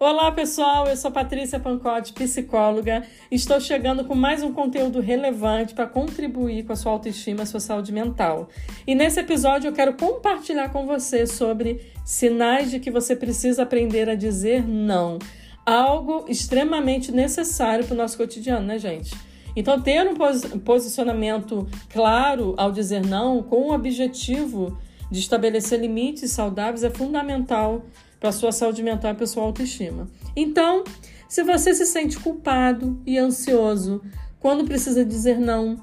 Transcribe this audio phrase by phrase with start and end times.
[0.00, 0.86] Olá, pessoal.
[0.86, 3.04] Eu sou Patrícia Pancotti, psicóloga.
[3.32, 7.90] Estou chegando com mais um conteúdo relevante para contribuir com a sua autoestima sua saúde
[7.90, 8.48] mental.
[8.86, 14.08] E nesse episódio eu quero compartilhar com você sobre sinais de que você precisa aprender
[14.08, 15.18] a dizer não.
[15.66, 19.12] Algo extremamente necessário para o nosso cotidiano, né, gente?
[19.56, 24.78] Então, ter um posicionamento claro ao dizer não, com o objetivo
[25.10, 27.84] de estabelecer limites saudáveis, é fundamental
[28.20, 30.08] para sua saúde mental e para sua autoestima.
[30.34, 30.84] Então,
[31.28, 34.02] se você se sente culpado e ansioso
[34.40, 35.80] quando precisa dizer não,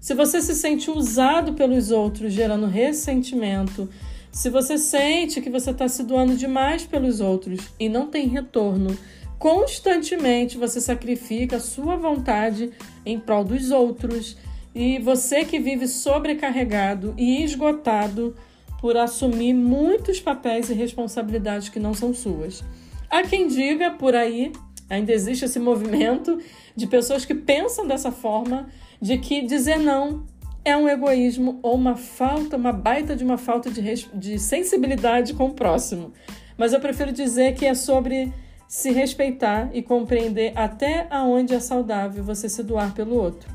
[0.00, 3.88] se você se sente usado pelos outros, gerando ressentimento,
[4.30, 8.96] se você sente que você está se doando demais pelos outros e não tem retorno,
[9.38, 12.70] constantemente você sacrifica a sua vontade
[13.04, 14.36] em prol dos outros
[14.74, 18.36] e você que vive sobrecarregado e esgotado
[18.86, 22.62] por assumir muitos papéis e responsabilidades que não são suas.
[23.10, 24.52] Há quem diga por aí,
[24.88, 26.38] ainda existe esse movimento
[26.76, 28.68] de pessoas que pensam dessa forma,
[29.02, 30.24] de que dizer não
[30.64, 33.82] é um egoísmo ou uma falta, uma baita de uma falta de,
[34.14, 36.12] de sensibilidade com o próximo.
[36.56, 38.32] Mas eu prefiro dizer que é sobre
[38.68, 43.52] se respeitar e compreender até aonde é saudável você se doar pelo outro.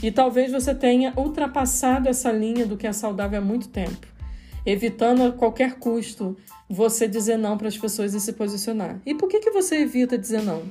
[0.00, 4.19] E talvez você tenha ultrapassado essa linha do que é saudável há muito tempo
[4.64, 6.36] evitando a qualquer custo
[6.68, 9.00] você dizer não para as pessoas e se posicionar.
[9.04, 10.62] E por que, que você evita dizer não?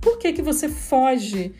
[0.00, 1.54] Por que, que você foge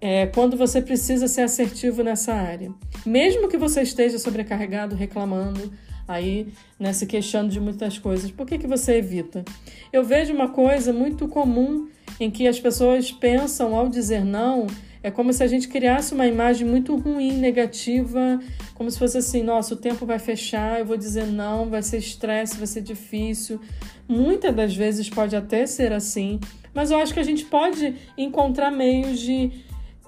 [0.00, 2.72] é, quando você precisa ser assertivo nessa área?
[3.06, 5.72] Mesmo que você esteja sobrecarregado, reclamando,
[6.06, 9.44] aí né, se queixando de muitas coisas, por que, que você evita?
[9.92, 14.66] Eu vejo uma coisa muito comum em que as pessoas pensam ao dizer não
[15.04, 18.40] é como se a gente criasse uma imagem muito ruim, negativa,
[18.74, 21.98] como se fosse assim: nossa, o tempo vai fechar, eu vou dizer não, vai ser
[21.98, 23.60] estresse, vai ser difícil.
[24.08, 26.40] Muitas das vezes pode até ser assim,
[26.72, 29.52] mas eu acho que a gente pode encontrar meios de,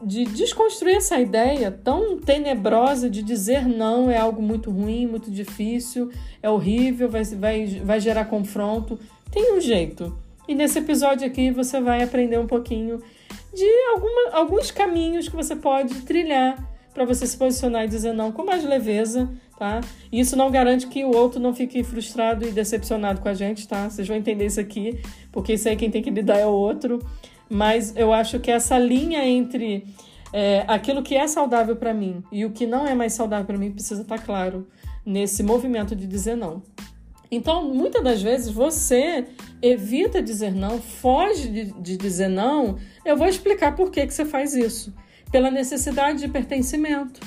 [0.03, 6.11] de desconstruir essa ideia tão tenebrosa de dizer não é algo muito ruim, muito difícil,
[6.43, 8.99] é horrível, vai, vai, vai gerar confronto.
[9.31, 10.17] Tem um jeito.
[10.49, 13.03] E nesse episódio aqui você vai aprender um pouquinho
[13.57, 16.57] de alguma, alguns caminhos que você pode trilhar
[16.93, 19.29] para você se posicionar e dizer não com mais leveza,
[19.59, 19.81] tá?
[20.13, 23.89] Isso não garante que o outro não fique frustrado e decepcionado com a gente, tá?
[23.89, 24.99] Vocês vão entender isso aqui,
[25.33, 26.99] porque isso aí quem tem que lidar é o outro.
[27.49, 29.87] Mas eu acho que essa linha entre
[30.33, 33.59] é, aquilo que é saudável para mim e o que não é mais saudável para
[33.59, 34.67] mim precisa estar tá claro
[35.05, 36.63] nesse movimento de dizer não.
[37.31, 39.27] Então, muitas das vezes você
[39.61, 42.79] evita dizer não, foge de, de, dizer não.
[43.05, 44.95] Eu vou explicar por que, que você faz isso.
[45.31, 47.21] Pela necessidade de pertencimento,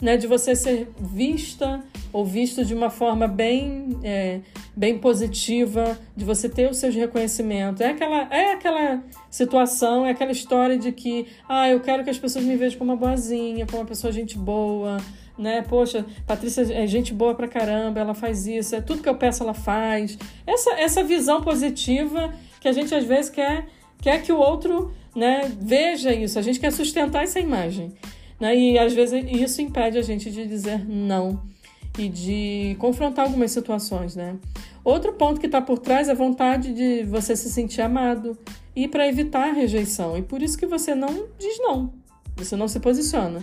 [0.00, 0.16] né?
[0.16, 1.82] de você ser vista
[2.12, 4.40] ou visto de uma forma bem, é,
[4.76, 7.80] bem positiva, de você ter os seus reconhecimentos.
[7.80, 12.18] É aquela, é aquela situação, é aquela história de que ah, eu quero que as
[12.18, 14.96] pessoas me vejam como uma boazinha, como uma pessoa gente boa,
[15.38, 15.62] né?
[15.62, 19.42] Poxa, Patrícia é gente boa pra caramba, ela faz isso, é tudo que eu peço
[19.42, 20.18] ela faz.
[20.46, 23.66] Essa, essa visão positiva que a gente às vezes quer,
[24.02, 27.92] quer que o outro né, veja isso, a gente quer sustentar essa imagem.
[28.40, 28.56] Né?
[28.56, 31.40] E às vezes isso impede a gente de dizer não
[31.98, 34.36] e de confrontar algumas situações, né?
[34.84, 38.38] Outro ponto que está por trás é a vontade de você se sentir amado
[38.74, 40.16] e para evitar a rejeição.
[40.16, 41.92] E por isso que você não diz não,
[42.36, 43.42] você não se posiciona.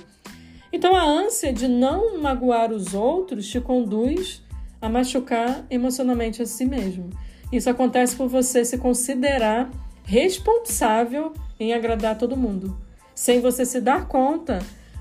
[0.75, 4.43] Então, a ânsia de não magoar os outros te conduz
[4.81, 7.11] a machucar emocionalmente a si mesmo.
[7.49, 9.71] Isso acontece por você se considerar
[10.03, 12.77] responsável em agradar todo mundo,
[13.15, 14.59] sem você se dar conta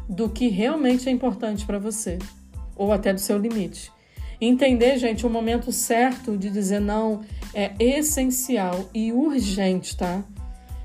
[0.08, 2.20] do que realmente é importante para você,
[2.76, 3.90] ou até do seu limite.
[4.40, 10.22] Entender, gente, o momento certo de dizer não é essencial e urgente, tá?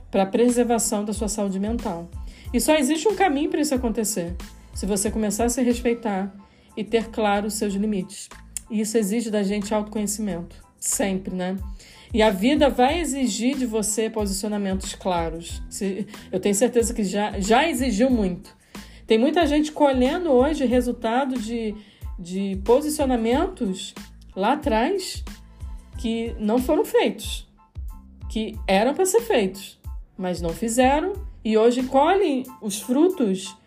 [0.09, 2.09] Para a preservação da sua saúde mental.
[2.51, 4.35] E só existe um caminho para isso acontecer
[4.79, 6.33] se você começar a se respeitar
[6.77, 8.29] e ter claro os seus limites.
[8.71, 11.57] E isso exige da gente autoconhecimento, sempre, né?
[12.13, 15.61] E a vida vai exigir de você posicionamentos claros.
[16.31, 18.55] Eu tenho certeza que já, já exigiu muito.
[19.05, 21.75] Tem muita gente colhendo hoje resultado de,
[22.17, 23.93] de posicionamentos
[24.33, 25.25] lá atrás
[25.97, 27.45] que não foram feitos,
[28.29, 29.77] que eram para ser feitos,
[30.17, 31.11] mas não fizeram
[31.43, 33.58] e hoje colhem os frutos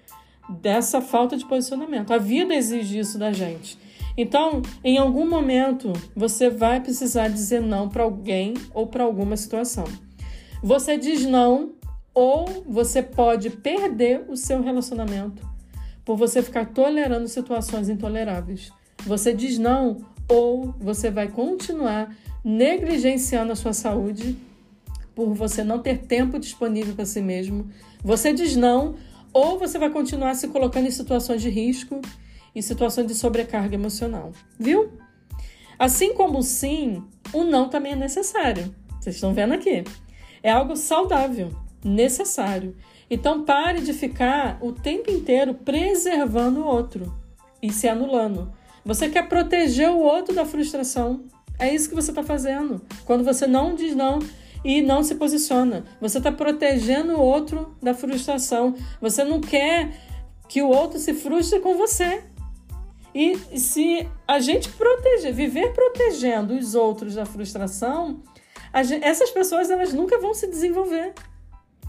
[0.60, 2.12] dessa falta de posicionamento.
[2.12, 3.78] A vida exige isso da gente.
[4.16, 9.84] Então, em algum momento, você vai precisar dizer não para alguém ou para alguma situação.
[10.62, 11.72] Você diz não
[12.14, 15.42] ou você pode perder o seu relacionamento
[16.04, 18.70] por você ficar tolerando situações intoleráveis.
[19.06, 22.14] Você diz não ou você vai continuar
[22.44, 24.36] negligenciando a sua saúde
[25.14, 27.68] por você não ter tempo disponível para si mesmo,
[28.02, 28.94] você diz não,
[29.32, 32.00] ou você vai continuar se colocando em situações de risco
[32.54, 34.32] e situações de sobrecarga emocional.
[34.58, 34.92] Viu?
[35.78, 37.02] Assim como o sim,
[37.32, 38.74] o não também é necessário.
[39.00, 39.82] Vocês estão vendo aqui.
[40.42, 41.50] É algo saudável,
[41.84, 42.76] necessário.
[43.10, 47.12] Então pare de ficar o tempo inteiro preservando o outro
[47.60, 48.52] e se anulando.
[48.84, 51.24] Você quer proteger o outro da frustração.
[51.58, 52.80] É isso que você está fazendo.
[53.04, 54.18] Quando você não diz não
[54.64, 58.74] e não se posiciona, você está protegendo o outro da frustração.
[59.00, 59.92] Você não quer
[60.48, 62.22] que o outro se frustre com você.
[63.14, 68.22] E se a gente proteger, viver protegendo os outros da frustração,
[68.84, 71.12] gente, essas pessoas elas nunca vão se desenvolver.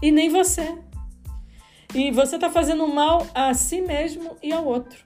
[0.02, 0.76] E nem você.
[1.94, 5.04] E você está fazendo mal a si mesmo e ao outro.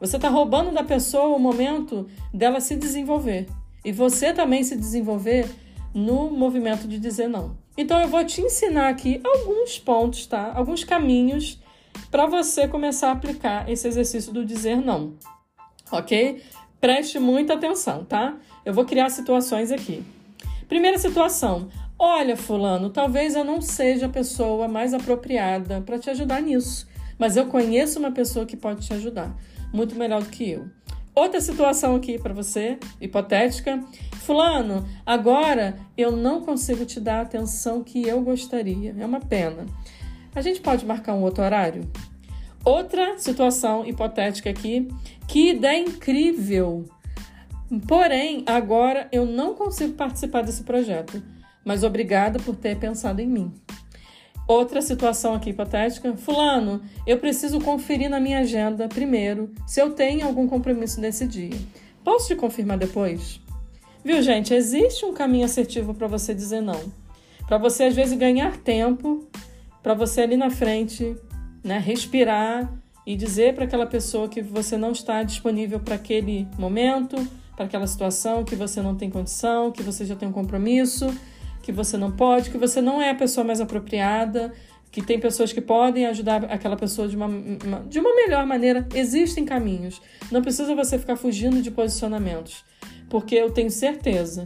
[0.00, 3.46] Você está roubando da pessoa o momento dela se desenvolver.
[3.84, 5.48] E você também se desenvolver
[5.94, 7.56] no movimento de dizer não.
[7.76, 10.52] Então eu vou te ensinar aqui alguns pontos, tá?
[10.54, 11.62] Alguns caminhos
[12.10, 15.14] para você começar a aplicar esse exercício do dizer não
[15.90, 16.42] ok?
[16.80, 18.36] Preste muita atenção, tá?
[18.64, 20.04] Eu vou criar situações aqui.
[20.68, 21.68] Primeira situação:
[21.98, 26.86] olha, Fulano, talvez eu não seja a pessoa mais apropriada para te ajudar nisso,
[27.18, 29.34] mas eu conheço uma pessoa que pode te ajudar,
[29.72, 30.66] muito melhor do que eu.
[31.14, 33.82] Outra situação aqui para você, hipotética.
[34.22, 38.94] Fulano, agora eu não consigo te dar a atenção que eu gostaria.
[38.98, 39.66] É uma pena.
[40.34, 41.88] A gente pode marcar um outro horário?
[42.64, 44.88] Outra situação hipotética aqui.
[45.28, 46.84] Que ideia incrível!
[47.86, 51.22] Porém, agora eu não consigo participar desse projeto,
[51.64, 53.52] mas obrigada por ter pensado em mim.
[54.46, 56.14] Outra situação aqui hipotética.
[56.16, 61.56] Fulano, eu preciso conferir na minha agenda primeiro se eu tenho algum compromisso nesse dia.
[62.04, 63.40] Posso te confirmar depois?
[64.04, 64.52] Viu, gente?
[64.52, 66.92] Existe um caminho assertivo para você dizer não.
[67.46, 69.26] Para você, às vezes, ganhar tempo,
[69.82, 71.16] para você ali na frente
[71.62, 72.70] né, respirar
[73.06, 77.16] e dizer para aquela pessoa que você não está disponível para aquele momento,
[77.56, 81.06] para aquela situação, que você não tem condição, que você já tem um compromisso,
[81.64, 84.52] que você não pode, que você não é a pessoa mais apropriada,
[84.92, 87.26] que tem pessoas que podem ajudar aquela pessoa de uma,
[87.88, 88.86] de uma melhor maneira.
[88.94, 90.00] Existem caminhos.
[90.30, 92.62] Não precisa você ficar fugindo de posicionamentos,
[93.08, 94.44] porque eu tenho certeza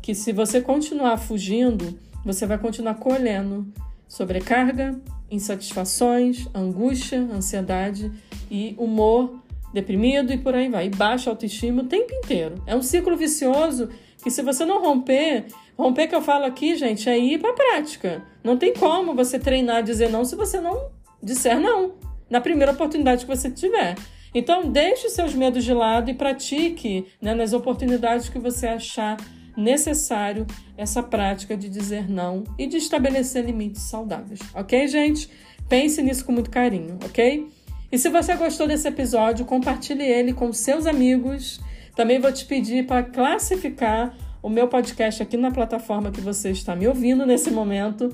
[0.00, 3.66] que se você continuar fugindo, você vai continuar colhendo
[4.06, 4.96] sobrecarga,
[5.28, 8.12] insatisfações, angústia, ansiedade
[8.48, 10.86] e humor deprimido e por aí vai.
[10.86, 12.62] E baixa autoestima o tempo inteiro.
[12.66, 13.88] É um ciclo vicioso
[14.22, 15.46] que se você não romper,
[15.78, 18.22] romper que eu falo aqui, gente, é ir para prática.
[18.44, 20.90] Não tem como você treinar dizer não se você não
[21.22, 21.94] disser não
[22.28, 23.96] na primeira oportunidade que você tiver.
[24.32, 29.16] Então, deixe seus medos de lado e pratique né, nas oportunidades que você achar
[29.56, 30.46] necessário
[30.76, 35.28] essa prática de dizer não e de estabelecer limites saudáveis, ok, gente?
[35.68, 37.48] Pense nisso com muito carinho, ok?
[37.92, 41.60] E se você gostou desse episódio, compartilhe ele com seus amigos.
[41.96, 46.76] Também vou te pedir para classificar o meu podcast aqui na plataforma que você está
[46.76, 48.08] me ouvindo nesse momento.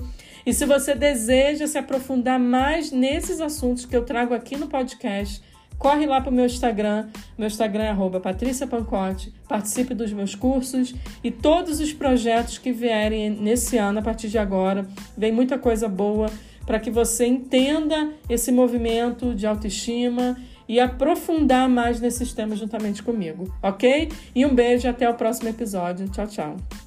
[0.45, 5.41] E se você deseja se aprofundar mais nesses assuntos que eu trago aqui no podcast,
[5.77, 7.07] corre lá para o meu Instagram.
[7.37, 8.19] Meu Instagram é arroba.
[8.19, 14.39] Participe dos meus cursos e todos os projetos que vierem nesse ano, a partir de
[14.39, 14.87] agora.
[15.15, 16.29] Vem muita coisa boa
[16.67, 23.51] para que você entenda esse movimento de autoestima e aprofundar mais nesses temas juntamente comigo,
[23.63, 24.11] ok?
[24.35, 26.09] E um beijo até o próximo episódio.
[26.09, 26.86] Tchau, tchau.